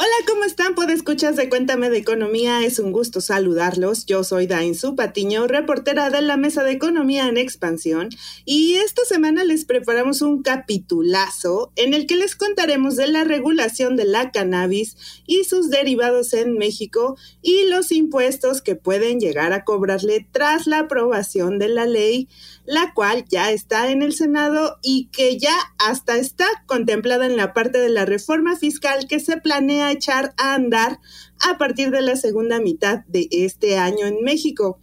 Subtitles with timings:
[0.00, 0.68] Hola, ¿cómo están?
[1.08, 4.04] escuchas de Cuéntame de Economía, es un gusto saludarlos.
[4.04, 8.10] Yo soy Dainzu Patiño, reportera de la Mesa de Economía en Expansión,
[8.44, 13.96] y esta semana les preparamos un capitulazo en el que les contaremos de la regulación
[13.96, 14.96] de la cannabis
[15.26, 20.80] y sus derivados en México y los impuestos que pueden llegar a cobrarle tras la
[20.80, 22.28] aprobación de la ley
[22.68, 27.54] la cual ya está en el Senado y que ya hasta está contemplada en la
[27.54, 31.00] parte de la reforma fiscal que se planea echar a andar
[31.48, 34.78] a partir de la segunda mitad de este año en México.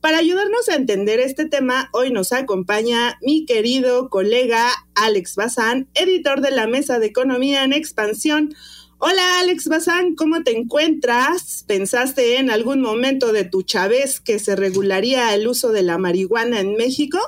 [0.00, 6.40] Para ayudarnos a entender este tema, hoy nos acompaña mi querido colega Alex Bazán, editor
[6.40, 8.54] de la Mesa de Economía en Expansión.
[9.02, 11.64] Hola Alex Bazán, ¿cómo te encuentras?
[11.66, 16.60] ¿Pensaste en algún momento de tu chavez que se regularía el uso de la marihuana
[16.60, 17.18] en México?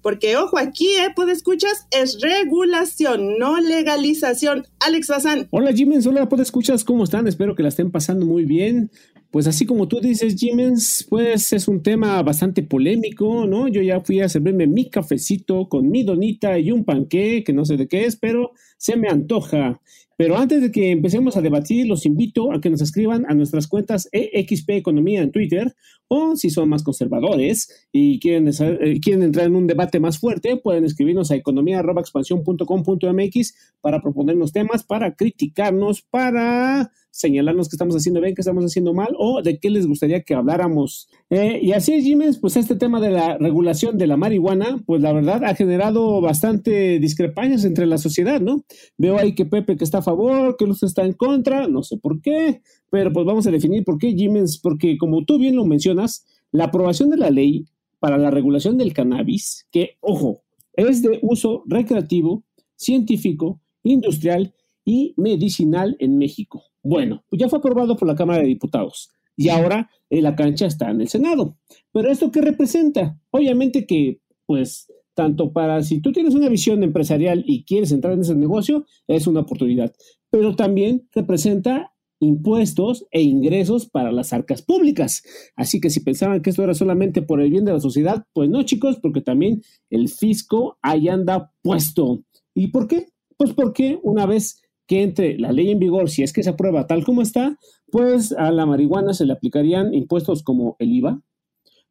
[0.00, 1.12] Porque ojo aquí, ¿eh?
[1.14, 1.86] ¿Puedes escuchas?
[1.90, 4.66] Es regulación, no legalización.
[4.80, 5.48] Alex Bazán.
[5.50, 6.82] Hola Jimens, hola, ¿puedes escuchas?
[6.82, 7.28] ¿Cómo están?
[7.28, 8.90] Espero que la estén pasando muy bien.
[9.32, 13.66] Pues así como tú dices, Jimens, pues es un tema bastante polémico, ¿no?
[13.66, 17.64] Yo ya fui a servirme mi cafecito con mi donita y un panqué, que no
[17.64, 19.80] sé de qué es, pero se me antoja.
[20.18, 23.68] Pero antes de que empecemos a debatir, los invito a que nos escriban a nuestras
[23.68, 25.74] cuentas EXP Economía en Twitter
[26.08, 30.58] o si son más conservadores y quieren, eh, quieren entrar en un debate más fuerte,
[30.58, 38.34] pueden escribirnos a economía.expansión.com.mx para proponernos temas, para criticarnos, para señalarnos que estamos haciendo bien,
[38.34, 41.08] que estamos haciendo mal o de qué les gustaría que habláramos.
[41.28, 45.02] Eh, y así es, Jiménez, pues este tema de la regulación de la marihuana, pues
[45.02, 48.64] la verdad ha generado bastante discrepancias entre la sociedad, ¿no?
[48.96, 51.98] Veo ahí que Pepe que está a favor, que Luz está en contra, no sé
[51.98, 55.66] por qué, pero pues vamos a definir por qué, Jiménez, porque como tú bien lo
[55.66, 57.66] mencionas, la aprobación de la ley
[58.00, 62.42] para la regulación del cannabis, que, ojo, es de uso recreativo,
[62.74, 64.54] científico, industrial
[64.84, 66.71] y medicinal en México.
[66.82, 70.66] Bueno, pues ya fue aprobado por la Cámara de Diputados y ahora eh, la cancha
[70.66, 71.56] está en el Senado.
[71.92, 73.18] Pero esto qué representa?
[73.30, 78.20] Obviamente que, pues, tanto para si tú tienes una visión empresarial y quieres entrar en
[78.20, 79.92] ese negocio, es una oportunidad.
[80.30, 85.22] Pero también representa impuestos e ingresos para las arcas públicas.
[85.56, 88.48] Así que si pensaban que esto era solamente por el bien de la sociedad, pues
[88.48, 92.22] no, chicos, porque también el fisco ahí anda puesto.
[92.54, 93.08] ¿Y por qué?
[93.36, 96.86] Pues porque una vez que entre la ley en vigor, si es que se aprueba
[96.86, 97.58] tal como está,
[97.90, 101.22] pues a la marihuana se le aplicarían impuestos como el IVA,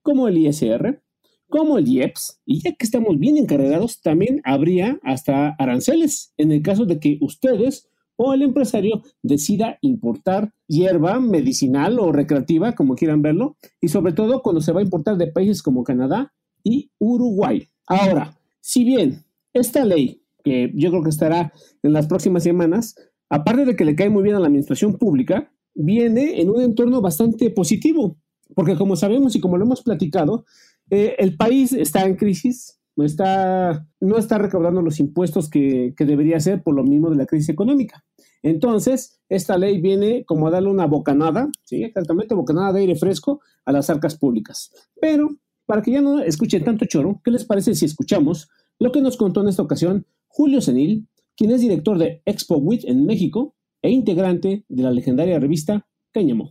[0.03, 1.01] como el ISR,
[1.49, 6.61] como el IEPS, y ya que estamos bien encarregados, también habría hasta aranceles en el
[6.61, 13.23] caso de que ustedes o el empresario decida importar hierba medicinal o recreativa, como quieran
[13.23, 17.67] verlo, y sobre todo cuando se va a importar de países como Canadá y Uruguay.
[17.87, 19.23] Ahora, si bien
[19.53, 21.53] esta ley que yo creo que estará
[21.83, 22.95] en las próximas semanas,
[23.29, 27.01] aparte de que le cae muy bien a la administración pública, viene en un entorno
[27.01, 28.17] bastante positivo,
[28.55, 30.45] porque como sabemos y como lo hemos platicado,
[30.89, 36.05] eh, el país está en crisis, no está, no está recaudando los impuestos que, que
[36.05, 38.03] debería hacer por lo mismo de la crisis económica.
[38.43, 41.83] Entonces, esta ley viene como a darle una bocanada, ¿sí?
[41.83, 44.71] exactamente, bocanada de aire fresco a las arcas públicas.
[44.99, 45.29] Pero,
[45.65, 49.15] para que ya no escuchen tanto choro, ¿qué les parece si escuchamos lo que nos
[49.15, 53.89] contó en esta ocasión Julio Senil, quien es director de Expo WIT en México e
[53.89, 56.49] integrante de la legendaria revista Cáñamo.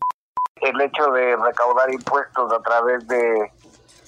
[0.61, 3.51] El hecho de recaudar impuestos a través de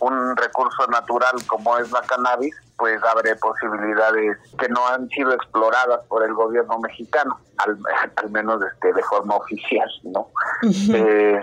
[0.02, 6.04] un recurso natural como es la cannabis, pues abre posibilidades que no han sido exploradas
[6.08, 7.78] por el gobierno mexicano, al,
[8.30, 10.28] menos este, de forma oficial, ¿no?
[10.62, 11.40] Eh,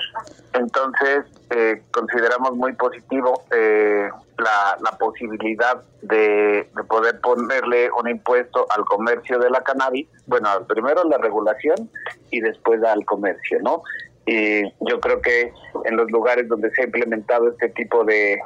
[0.53, 8.65] entonces, eh, consideramos muy positivo eh, la, la, posibilidad de, de, poder ponerle un impuesto
[8.75, 11.89] al comercio de la cannabis, bueno, primero la regulación
[12.29, 13.83] y después al comercio, ¿no?
[14.29, 15.51] Y yo creo que
[15.85, 18.39] en los lugares donde se ha implementado este tipo de,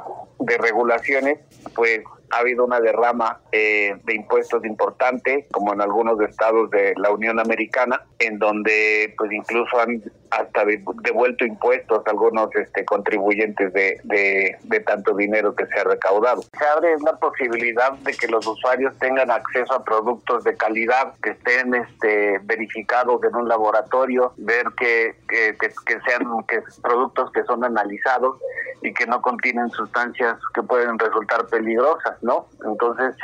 [0.45, 1.39] de regulaciones,
[1.75, 2.01] pues
[2.33, 7.39] ha habido una derrama eh, de impuestos importante, como en algunos estados de la Unión
[7.39, 10.01] Americana, en donde pues incluso han
[10.31, 16.41] hasta devuelto impuestos a algunos este, contribuyentes de, de, tanto dinero que se ha recaudado.
[16.41, 21.31] Se abre la posibilidad de que los usuarios tengan acceso a productos de calidad que
[21.31, 27.63] estén este, verificados en un laboratorio, ver que, que, que sean que productos que son
[27.63, 28.37] analizados
[28.81, 32.47] y que no contienen sustancias que pueden resultar peligrosas, ¿no?
[32.65, 33.15] Entonces,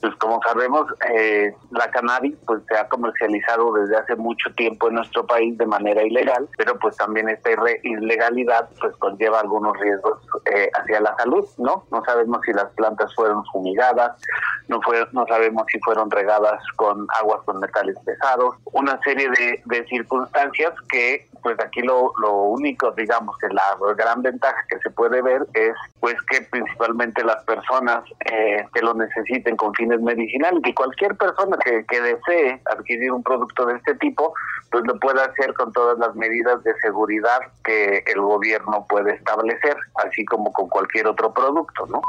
[0.00, 4.94] pues como sabemos, eh, la cannabis pues se ha comercializado desde hace mucho tiempo en
[4.94, 7.50] nuestro país de manera ilegal, pero pues también esta
[7.82, 10.20] ilegalidad pues conlleva algunos riesgos
[10.54, 11.86] eh, hacia la salud, ¿no?
[11.90, 14.20] No sabemos si las plantas fueron fumigadas,
[14.68, 19.62] no fue, no sabemos si fueron regadas con aguas con metales pesados, una serie de,
[19.64, 24.90] de circunstancias que pues aquí lo, lo único, digamos, que la gran ventaja que se
[24.90, 28.02] puede ver es pues que principalmente las personas
[28.32, 33.22] eh, que lo necesiten con fines medicinales, que cualquier persona que, que desee adquirir un
[33.22, 34.34] producto de este tipo,
[34.72, 39.76] pues lo pueda hacer con todas las medidas de seguridad que el gobierno puede establecer,
[40.04, 42.00] así como con cualquier otro producto, ¿no?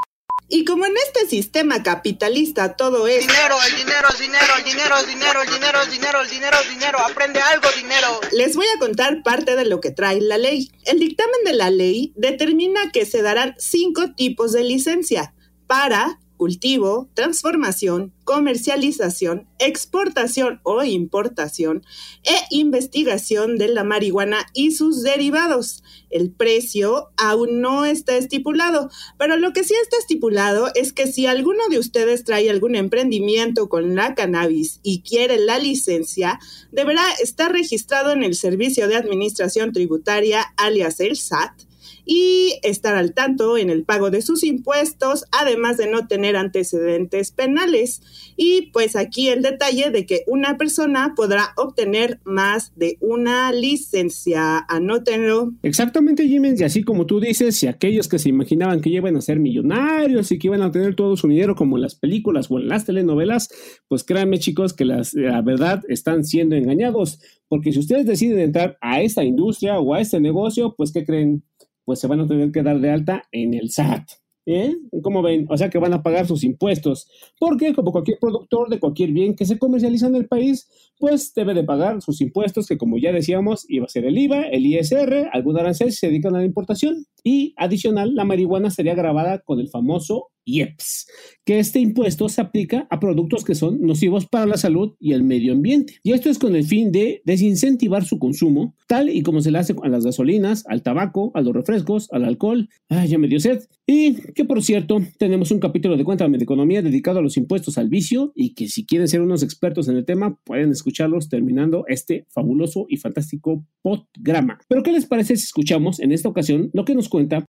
[0.49, 4.97] Y como en este sistema capitalista todo es dinero, el dinero, el dinero, el dinero,
[4.97, 8.21] el dinero, el dinero, el dinero, el dinero, el dinero, aprende algo, dinero.
[8.31, 10.71] Les voy a contar parte de lo que trae la ley.
[10.85, 15.33] El dictamen de la ley determina que se darán cinco tipos de licencia
[15.67, 21.83] para cultivo, transformación, comercialización, exportación o importación
[22.23, 25.83] e investigación de la marihuana y sus derivados.
[26.09, 31.25] El precio aún no está estipulado, pero lo que sí está estipulado es que si
[31.25, 36.39] alguno de ustedes trae algún emprendimiento con la cannabis y quiere la licencia,
[36.71, 41.66] deberá estar registrado en el Servicio de Administración Tributaria, alias el SAT,
[42.07, 47.31] y estar al tanto en el pago de sus impuestos, además de no tener antecedentes
[47.31, 48.01] penales.
[48.37, 54.65] Y pues aquí el detalle de que una persona podrá obtener más de una licencia.
[54.69, 55.53] Anótenlo.
[55.63, 59.21] Exactamente, Jiménez, y así como tú dices, si aquellos que se imaginaban que iban a
[59.21, 62.57] ser millonarios y que iban a tener todo su dinero como en las películas o
[62.57, 63.49] en las telenovelas,
[63.89, 67.19] pues créanme chicos que las, la verdad están siendo engañados,
[67.49, 71.43] porque si ustedes deciden entrar a esta industria o a este negocio, pues ¿qué creen?
[71.87, 74.09] Pues se van a tener que dar de alta en el SAT.
[74.45, 74.75] ¿Eh?
[75.01, 75.45] ¿Cómo ven?
[75.49, 77.07] O sea que van a pagar sus impuestos.
[77.39, 80.67] Porque como cualquier productor de cualquier bien que se comercializa en el país,
[80.99, 84.41] pues debe de pagar sus impuestos, que como ya decíamos, iba a ser el IVA,
[84.43, 87.05] el ISR, algún arancel si se dedican a la importación.
[87.27, 91.07] Y adicional, la marihuana sería grabada con el famoso IEPS,
[91.45, 95.23] que este impuesto se aplica a productos que son nocivos para la salud y el
[95.23, 95.95] medio ambiente.
[96.03, 99.59] Y esto es con el fin de desincentivar su consumo, tal y como se le
[99.59, 102.69] hace a las gasolinas, al tabaco, a los refrescos, al alcohol.
[102.89, 103.59] Ay, ya me dio sed.
[103.85, 107.77] Y que por cierto, tenemos un capítulo de Cuéntame de Economía dedicado a los impuestos
[107.77, 111.85] al vicio y que si quieren ser unos expertos en el tema, pueden escucharlos terminando
[111.87, 114.59] este fabuloso y fantástico podgrama.
[114.67, 117.09] Pero ¿qué les parece si escuchamos en esta ocasión lo que nos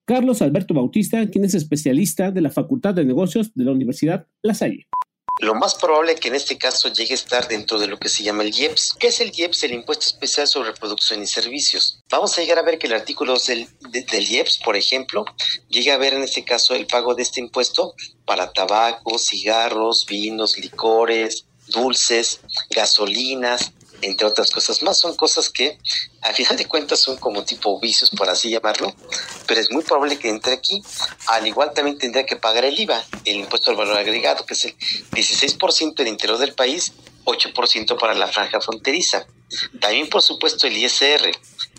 [0.07, 4.55] Carlos Alberto Bautista, quien es especialista de la Facultad de Negocios de la Universidad La
[4.55, 4.87] Salle?
[5.41, 8.09] Lo más probable es que en este caso llegue a estar dentro de lo que
[8.09, 8.95] se llama el IEPS.
[9.01, 9.65] ¿Qué es el IEPS?
[9.65, 12.03] El Impuesto Especial sobre Producción y Servicios.
[12.09, 15.25] Vamos a llegar a ver que el artículo del, del IEPS, por ejemplo,
[15.69, 17.95] llega a ver en este caso el pago de este impuesto
[18.25, 22.41] para tabaco, cigarros, vinos, licores, dulces,
[22.71, 23.73] gasolinas,
[24.05, 24.99] entre otras cosas más.
[24.99, 25.79] Son cosas que
[26.23, 28.95] a final de cuentas son como tipo vicios, por así llamarlo,
[29.47, 30.83] pero es muy probable que entre aquí.
[31.27, 34.65] Al igual también tendría que pagar el IVA, el impuesto al valor agregado, que es
[34.65, 36.93] el 16% del interior del país,
[37.25, 39.27] 8% para la franja fronteriza.
[39.81, 41.31] También, por supuesto, el ISR,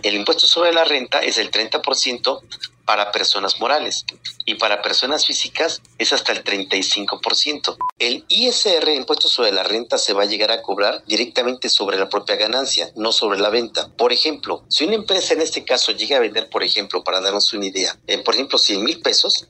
[0.03, 2.41] el impuesto sobre la renta es el 30%
[2.85, 4.05] para personas morales
[4.45, 7.77] y para personas físicas es hasta el 35%.
[7.99, 12.09] El ISR, impuesto sobre la renta, se va a llegar a cobrar directamente sobre la
[12.09, 13.89] propia ganancia, no sobre la venta.
[13.97, 17.51] Por ejemplo, si una empresa en este caso llega a vender, por ejemplo, para darnos
[17.53, 19.47] una idea, en, por ejemplo, 100 mil pesos,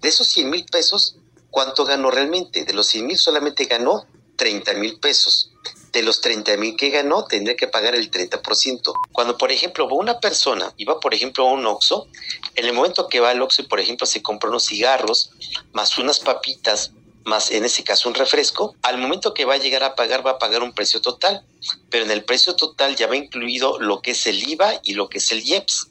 [0.00, 1.16] de esos 100 mil pesos,
[1.50, 2.64] ¿cuánto ganó realmente?
[2.64, 5.51] De los 100 mil solamente ganó 30 mil pesos
[5.92, 8.92] de los 30 mil que ganó, tendría que pagar el 30%.
[9.12, 12.08] Cuando, por ejemplo, va una persona y va, por ejemplo, a un Oxxo,
[12.54, 15.30] en el momento que va al Oxxo y, por ejemplo, se compra unos cigarros,
[15.72, 16.92] más unas papitas,
[17.24, 20.32] más en ese caso un refresco, al momento que va a llegar a pagar, va
[20.32, 21.44] a pagar un precio total.
[21.90, 25.08] Pero en el precio total ya va incluido lo que es el IVA y lo
[25.08, 25.88] que es el IEPS.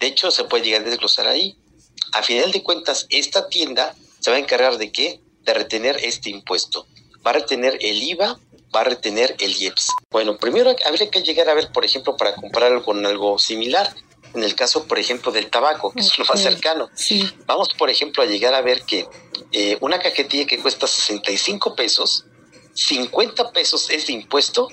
[0.00, 1.56] De hecho, se puede llegar a desglosar ahí.
[2.12, 5.20] A final de cuentas, esta tienda se va a encargar de qué?
[5.42, 6.86] De retener este impuesto.
[7.24, 8.38] Va a retener el IVA
[8.74, 9.88] va a retener el IEPS.
[10.10, 13.94] Bueno, primero habría que llegar a ver, por ejemplo, para compararlo con algo similar.
[14.34, 16.88] En el caso, por ejemplo, del tabaco, que es lo más cercano.
[17.46, 19.06] Vamos, por ejemplo, a llegar a ver que
[19.52, 22.24] eh, una cajetilla que cuesta 65 pesos,
[22.74, 24.68] 50 pesos es de impuesto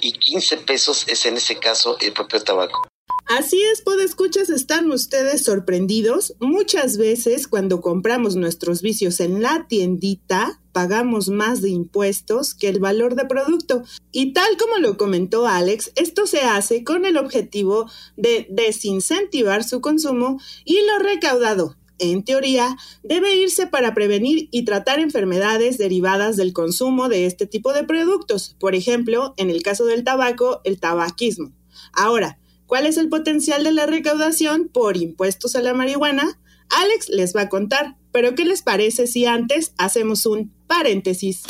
[0.00, 2.88] y 15 pesos es en ese caso el propio tabaco.
[3.26, 6.34] Así es, escuchas, están ustedes sorprendidos.
[6.40, 12.80] Muchas veces cuando compramos nuestros vicios en la tiendita, pagamos más de impuestos que el
[12.80, 13.82] valor de producto.
[14.12, 19.80] Y tal como lo comentó Alex, esto se hace con el objetivo de desincentivar su
[19.80, 26.52] consumo y lo recaudado en teoría, debe irse para prevenir y tratar enfermedades derivadas del
[26.52, 31.52] consumo de este tipo de productos, por ejemplo, en el caso del tabaco, el tabaquismo.
[31.92, 36.38] Ahora, ¿cuál es el potencial de la recaudación por impuestos a la marihuana?
[36.70, 41.42] Alex les va a contar, pero ¿qué les parece si antes hacemos un paréntesis?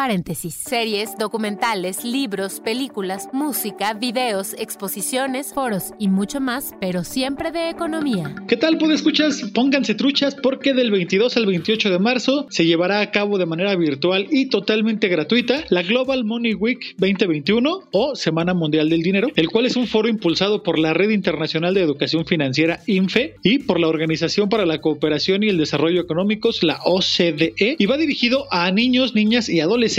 [0.00, 0.54] Paréntesis.
[0.54, 8.34] Series, documentales, libros, películas, música, videos, exposiciones, foros y mucho más, pero siempre de economía.
[8.48, 9.42] ¿Qué tal, escuchas?
[9.52, 13.76] Pónganse truchas porque del 22 al 28 de marzo se llevará a cabo de manera
[13.76, 19.50] virtual y totalmente gratuita la Global Money Week 2021 o Semana Mundial del Dinero, el
[19.50, 23.78] cual es un foro impulsado por la Red Internacional de Educación Financiera INFE y por
[23.78, 28.70] la Organización para la Cooperación y el Desarrollo Económicos, la OCDE, y va dirigido a
[28.70, 29.89] niños, niñas y adolescentes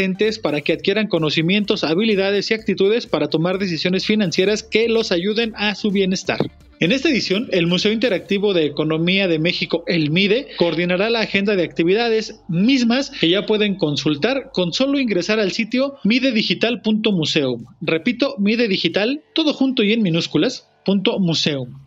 [0.41, 5.75] para que adquieran conocimientos, habilidades y actitudes para tomar decisiones financieras que los ayuden a
[5.75, 6.39] su bienestar.
[6.79, 11.55] En esta edición, el Museo Interactivo de Economía de México, el MIDE, coordinará la agenda
[11.55, 17.65] de actividades mismas que ya pueden consultar con solo ingresar al sitio midedigital.museum.
[17.81, 20.70] Repito, MIDE Digital, todo junto y en minúsculas,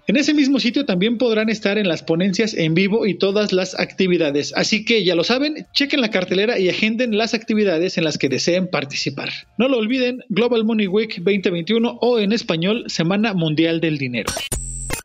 [0.06, 3.78] En ese mismo sitio también podrán estar en las ponencias en vivo y todas las
[3.78, 4.52] actividades.
[4.54, 8.28] Así que ya lo saben, chequen la cartelera y agenden las actividades en las que
[8.28, 9.30] deseen participar.
[9.58, 14.32] No lo olviden, Global Money Week 2021 o en español Semana Mundial del Dinero.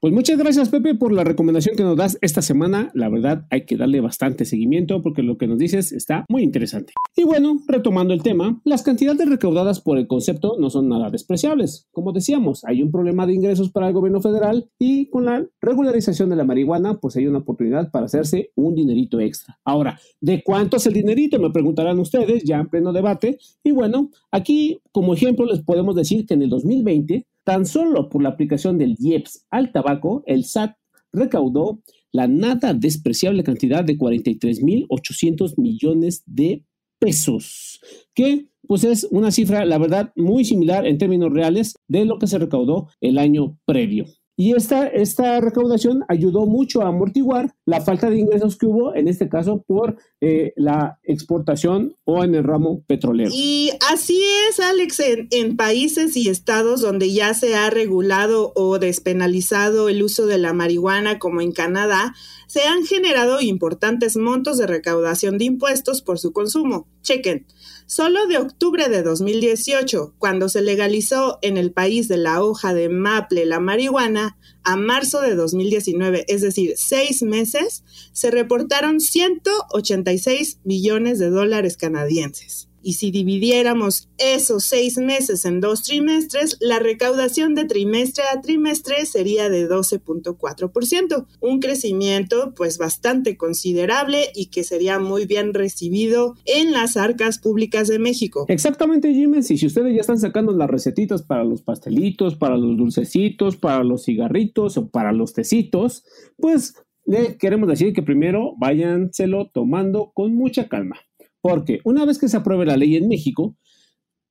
[0.01, 2.89] Pues muchas gracias Pepe por la recomendación que nos das esta semana.
[2.93, 6.93] La verdad hay que darle bastante seguimiento porque lo que nos dices está muy interesante.
[7.17, 11.89] Y bueno, retomando el tema, las cantidades recaudadas por el concepto no son nada despreciables.
[11.91, 16.29] Como decíamos, hay un problema de ingresos para el gobierno federal y con la regularización
[16.29, 19.59] de la marihuana pues hay una oportunidad para hacerse un dinerito extra.
[19.65, 21.39] Ahora, ¿de cuánto es el dinerito?
[21.39, 23.37] Me preguntarán ustedes ya en pleno debate.
[23.65, 28.21] Y bueno, aquí como ejemplo les podemos decir que en el 2020 Tan solo por
[28.21, 30.75] la aplicación del IEPS al tabaco, el SAT
[31.11, 36.63] recaudó la nada despreciable cantidad de 43.800 millones de
[36.99, 37.79] pesos,
[38.13, 42.27] que pues es una cifra, la verdad, muy similar en términos reales de lo que
[42.27, 44.05] se recaudó el año previo.
[44.41, 49.09] Y esta, esta recaudación ayudó mucho a amortiguar la falta de ingresos que hubo, en
[49.09, 53.31] este caso, por eh, la exportación o en el ramo petrolero.
[53.33, 58.79] Y así es, Alex, en, en países y estados donde ya se ha regulado o
[58.79, 62.15] despenalizado el uso de la marihuana, como en Canadá,
[62.47, 66.87] se han generado importantes montos de recaudación de impuestos por su consumo.
[67.01, 67.45] Chequen.
[67.89, 72.87] Solo de octubre de 2018, cuando se legalizó en el país de la hoja de
[72.87, 81.17] maple la marihuana, a marzo de 2019, es decir, seis meses, se reportaron 186 millones
[81.17, 82.69] de dólares canadienses.
[82.89, 89.05] Y si dividiéramos esos seis meses en dos trimestres, la recaudación de trimestre a trimestre
[89.05, 96.71] sería de 12.4%, un crecimiento pues bastante considerable y que sería muy bien recibido en
[96.71, 98.45] las arcas públicas de México.
[98.47, 102.75] Exactamente, Jimmy, y si ustedes ya están sacando las recetitas para los pastelitos, para los
[102.75, 106.05] dulcecitos, para los cigarritos o para los tecitos,
[106.37, 106.73] pues
[107.05, 110.95] le queremos decir que primero váyanselo tomando con mucha calma.
[111.41, 113.55] Porque una vez que se apruebe la ley en México,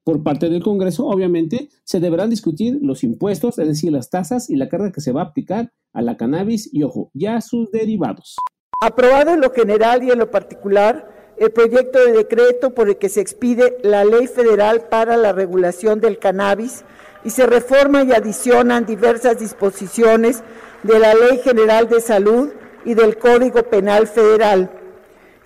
[0.05, 4.57] por parte del Congreso, obviamente, se deberán discutir los impuestos, es decir, las tasas y
[4.57, 8.37] la carga que se va a aplicar a la cannabis y, ojo, ya sus derivados.
[8.81, 13.09] Aprobado en lo general y en lo particular, el proyecto de decreto por el que
[13.09, 16.85] se expide la Ley Federal para la Regulación del Cannabis
[17.25, 20.43] y se reforma y adicionan diversas disposiciones
[20.85, 22.51] de la Ley General de Salud
[22.85, 24.78] y del Código Penal Federal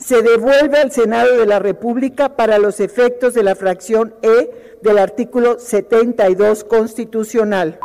[0.02, 4.50] se devuelve al Senado de la República para los efectos de la fracción E
[4.82, 7.78] del artículo 72 constitucional.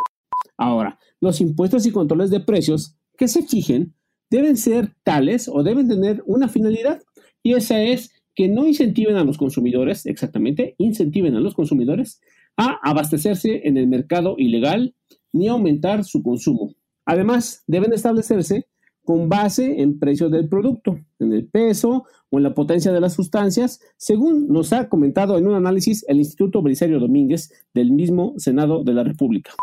[0.58, 3.94] Ahora, los impuestos y controles de precios que se exigen
[4.32, 7.04] deben ser tales o deben tener una finalidad
[7.44, 12.20] y esa es que no incentiven a los consumidores, exactamente, incentiven a los consumidores
[12.56, 14.96] a abastecerse en el mercado ilegal
[15.34, 16.74] ni aumentar su consumo.
[17.06, 18.68] Además, deben establecerse
[19.08, 23.14] con base en precio del producto, en el peso o en la potencia de las
[23.14, 28.84] sustancias, según nos ha comentado en un análisis el Instituto Belisario Domínguez del mismo Senado
[28.84, 29.54] de la República.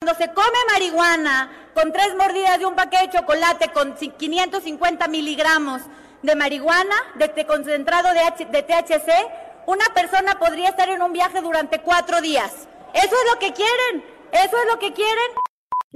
[0.00, 5.82] Cuando se come marihuana con tres mordidas de un paquete de chocolate con 550 miligramos
[6.22, 9.10] de marihuana, de concentrado de, de THC,
[9.66, 12.66] una persona podría estar en un viaje durante cuatro días.
[12.94, 15.45] Eso es lo que quieren, eso es lo que quieren.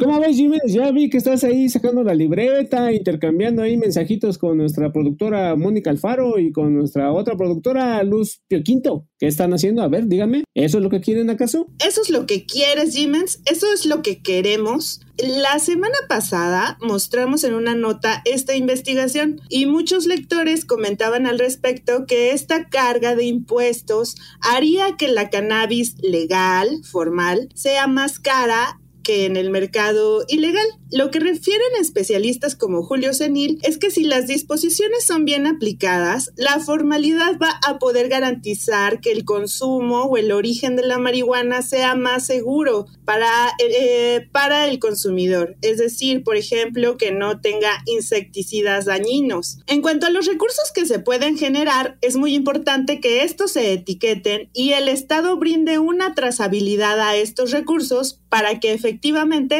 [0.00, 0.72] ¿Cómo ves, Jiménez?
[0.72, 5.90] Ya vi que estás ahí sacando la libreta, intercambiando ahí mensajitos con nuestra productora Mónica
[5.90, 9.06] Alfaro y con nuestra otra productora Luz Pio Quinto.
[9.18, 9.82] ¿Qué están haciendo?
[9.82, 11.66] A ver, dígame, ¿eso es lo que quieren acaso?
[11.86, 13.42] ¿Eso es lo que quieres, Jiménez?
[13.44, 15.02] ¿Eso es lo que queremos?
[15.18, 22.06] La semana pasada mostramos en una nota esta investigación y muchos lectores comentaban al respecto
[22.06, 28.79] que esta carga de impuestos haría que la cannabis legal, formal, sea más cara
[29.10, 30.66] en el mercado ilegal.
[30.92, 36.32] Lo que refieren especialistas como Julio Senil es que si las disposiciones son bien aplicadas,
[36.36, 41.62] la formalidad va a poder garantizar que el consumo o el origen de la marihuana
[41.62, 45.56] sea más seguro para, eh, para el consumidor.
[45.62, 49.58] Es decir, por ejemplo, que no tenga insecticidas dañinos.
[49.66, 53.72] En cuanto a los recursos que se pueden generar, es muy importante que estos se
[53.72, 58.99] etiqueten y el Estado brinde una trazabilidad a estos recursos para que efectivamente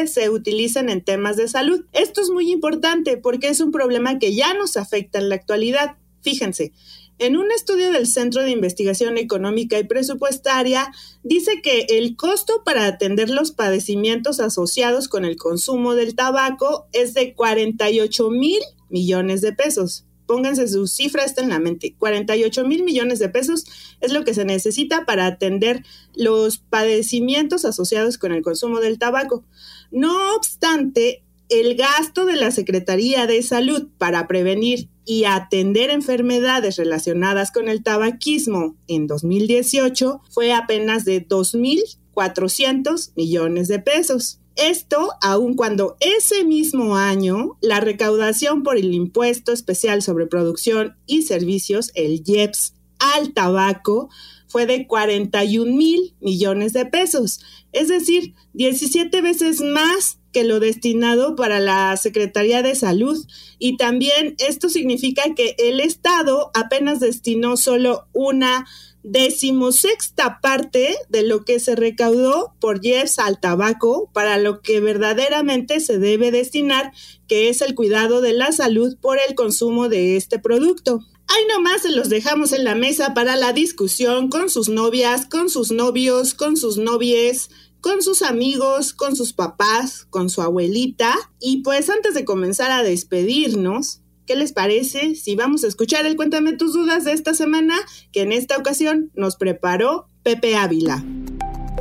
[0.07, 1.85] se utilicen en temas de salud.
[1.93, 5.97] Esto es muy importante porque es un problema que ya nos afecta en la actualidad.
[6.21, 6.71] Fíjense,
[7.17, 10.91] en un estudio del Centro de Investigación Económica y Presupuestaria,
[11.23, 17.13] dice que el costo para atender los padecimientos asociados con el consumo del tabaco es
[17.13, 21.93] de 48 mil millones de pesos pónganse su cifra, está en la mente.
[21.99, 23.65] 48 mil millones de pesos
[23.99, 25.83] es lo que se necesita para atender
[26.15, 29.43] los padecimientos asociados con el consumo del tabaco.
[29.91, 37.51] No obstante, el gasto de la Secretaría de Salud para prevenir y atender enfermedades relacionadas
[37.51, 44.40] con el tabaquismo en 2018 fue apenas de 2.400 millones de pesos.
[44.55, 51.23] Esto aun cuando ese mismo año la recaudación por el impuesto especial sobre producción y
[51.23, 54.09] servicios, el IEPS, al tabaco
[54.47, 57.39] fue de 41 mil millones de pesos,
[57.71, 63.25] es decir, 17 veces más que lo destinado para la Secretaría de Salud.
[63.59, 68.65] Y también esto significa que el Estado apenas destinó solo una
[69.03, 75.79] decimosexta parte de lo que se recaudó por Jeffs al tabaco para lo que verdaderamente
[75.79, 76.91] se debe destinar,
[77.27, 80.99] que es el cuidado de la salud por el consumo de este producto.
[81.27, 85.49] Ahí nomás se los dejamos en la mesa para la discusión con sus novias, con
[85.49, 91.15] sus novios, con sus novies, con sus amigos, con sus papás, con su abuelita.
[91.39, 94.00] Y pues antes de comenzar a despedirnos,
[94.31, 97.75] ¿Qué les parece si vamos a escuchar el Cuéntame tus dudas de esta semana
[98.13, 101.03] que en esta ocasión nos preparó Pepe Ávila?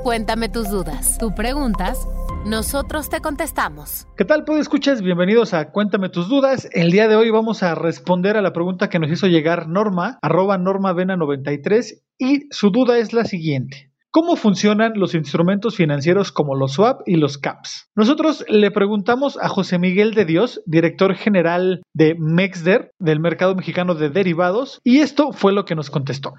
[0.03, 1.17] Cuéntame tus dudas.
[1.17, 2.09] Tú preguntas,
[2.45, 4.09] nosotros te contestamos.
[4.17, 5.01] ¿Qué tal, pues escuchas?
[5.01, 6.69] Bienvenidos a Cuéntame tus dudas.
[6.73, 10.19] El día de hoy vamos a responder a la pregunta que nos hizo llegar Norma,
[10.21, 13.90] arroba normavena93, y su duda es la siguiente.
[14.13, 17.89] ¿Cómo funcionan los instrumentos financieros como los swap y los caps?
[17.95, 23.95] Nosotros le preguntamos a José Miguel de Dios, director general de MEXDER, del mercado mexicano
[23.95, 26.35] de derivados, y esto fue lo que nos contestó.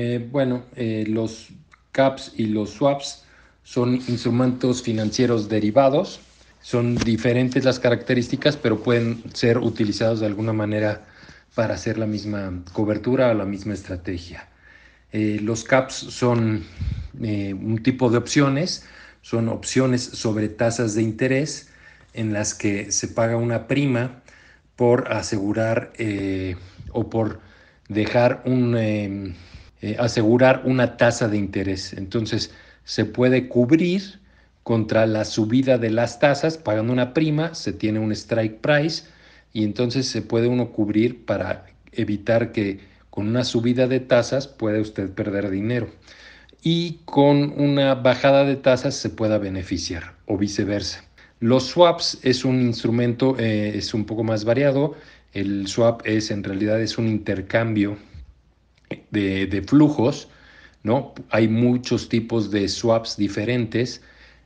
[0.00, 1.50] Eh, bueno, eh, los
[1.92, 3.24] caps y los swaps
[3.62, 6.18] son instrumentos financieros derivados.
[6.62, 11.06] Son diferentes las características, pero pueden ser utilizados de alguna manera
[11.54, 14.48] para hacer la misma cobertura o la misma estrategia.
[15.12, 16.64] Eh, los CAPS son
[17.22, 18.86] eh, un tipo de opciones,
[19.22, 21.70] son opciones sobre tasas de interés
[22.12, 24.22] en las que se paga una prima
[24.76, 26.56] por asegurar eh,
[26.92, 27.40] o por
[27.88, 29.34] dejar un
[29.98, 31.92] asegurar una tasa de interés.
[31.92, 32.52] Entonces
[32.84, 34.20] se puede cubrir
[34.62, 39.04] contra la subida de las tasas pagando una prima, se tiene un strike price
[39.52, 44.80] y entonces se puede uno cubrir para evitar que con una subida de tasas puede
[44.80, 45.88] usted perder dinero
[46.62, 51.04] y con una bajada de tasas se pueda beneficiar o viceversa.
[51.40, 54.96] Los swaps es un instrumento, eh, es un poco más variado.
[55.32, 57.96] El swap es en realidad es un intercambio
[59.10, 60.28] de, flujos,
[60.82, 61.14] ¿no?
[61.30, 64.02] Hay muchos tipos de swaps diferentes.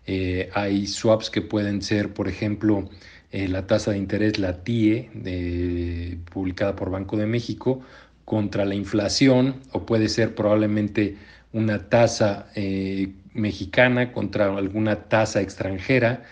[0.07, 2.91] Eh, hay swaps que pueden ser, por ejemplo,
[3.31, 7.81] eh, la tasa de interés, la TIE, publicada por Banco de México,
[8.25, 11.17] contra la inflación o puede ser probablemente
[11.53, 16.23] una tasa eh, mexicana contra alguna tasa extranjera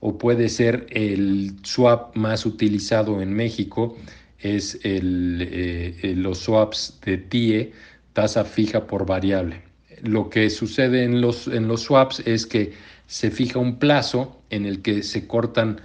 [0.00, 3.96] o puede ser el swap más utilizado en México
[4.38, 7.72] es el, eh, los swaps de TIE,
[8.12, 9.62] tasa fija por variable.
[10.02, 12.72] Lo que sucede en los, en los swaps es que
[13.06, 15.80] se fija un plazo en el que se cortan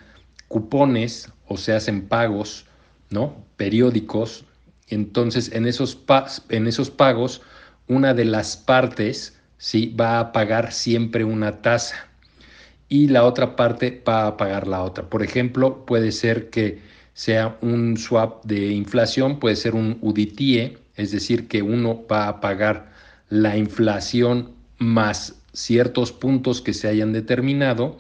[0.48, 2.66] cupones o se hacen pagos
[3.10, 3.46] ¿no?
[3.58, 4.46] periódicos
[4.92, 5.98] entonces, en esos,
[6.50, 7.42] en esos pagos,
[7.88, 9.96] una de las partes ¿sí?
[10.00, 12.08] va a pagar siempre una tasa.
[12.90, 15.10] y la otra parte va a pagar la otra.
[15.10, 16.82] Por ejemplo, puede ser que
[17.14, 22.42] sea un swap de inflación, puede ser un UDITIE, es decir, que uno va a
[22.42, 22.92] pagar
[23.30, 27.98] la inflación más ciertos puntos que se hayan determinado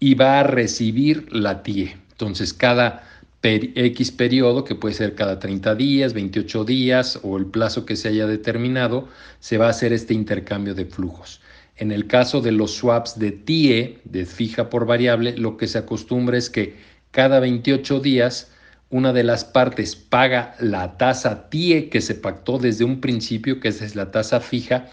[0.00, 1.96] y va a recibir la TIE.
[2.10, 3.07] Entonces, cada
[3.42, 8.08] X periodo, que puede ser cada 30 días, 28 días o el plazo que se
[8.08, 11.40] haya determinado, se va a hacer este intercambio de flujos.
[11.76, 15.78] En el caso de los swaps de TIE, de fija por variable, lo que se
[15.78, 16.76] acostumbra es que
[17.12, 18.50] cada 28 días
[18.90, 23.68] una de las partes paga la tasa TIE que se pactó desde un principio, que
[23.68, 24.86] es la tasa fija,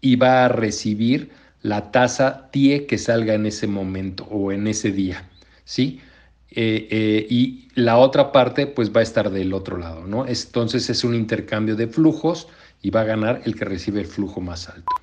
[0.00, 1.30] y va a recibir
[1.62, 5.28] la tasa TIE que salga en ese momento o en ese día,
[5.64, 6.00] ¿sí?
[6.50, 10.26] Eh, eh, y la otra parte pues va a estar del otro lado, ¿no?
[10.26, 12.48] Entonces es un intercambio de flujos
[12.82, 14.94] y va a ganar el que recibe el flujo más alto.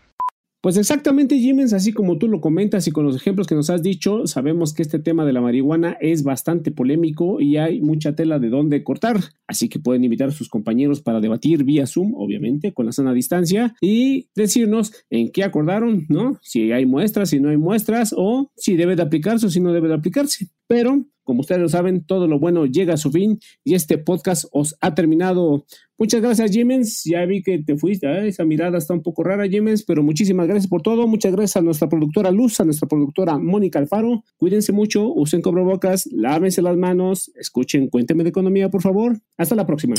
[0.66, 3.84] Pues exactamente, Jiménez, así como tú lo comentas y con los ejemplos que nos has
[3.84, 8.40] dicho, sabemos que este tema de la marihuana es bastante polémico y hay mucha tela
[8.40, 9.20] de dónde cortar.
[9.46, 13.14] Así que pueden invitar a sus compañeros para debatir vía Zoom, obviamente, con la sana
[13.14, 16.40] distancia y decirnos en qué acordaron, ¿no?
[16.42, 19.72] Si hay muestras, si no hay muestras o si debe de aplicarse o si no
[19.72, 20.48] debe de aplicarse.
[20.66, 24.46] Pero como ustedes lo saben, todo lo bueno llega a su fin y este podcast
[24.52, 25.66] os ha terminado.
[25.98, 27.04] Muchas gracias, Jimens.
[27.04, 28.28] Ya vi que te fuiste.
[28.28, 31.08] esa mirada está un poco rara, Jimens, pero muchísimas gracias por todo.
[31.08, 34.24] Muchas gracias a nuestra productora Luz, a nuestra productora Mónica Alfaro.
[34.38, 39.20] Cuídense mucho, usen cobrebocas, lávense las manos, escuchen Cuénteme de Economía, por favor.
[39.38, 39.96] Hasta la próxima.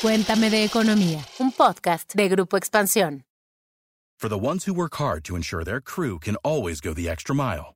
[0.00, 3.24] Cuéntame de Economía, un podcast de Grupo Expansión.
[4.18, 7.34] For the ones who work hard to ensure their crew can always go the extra
[7.34, 7.75] mile.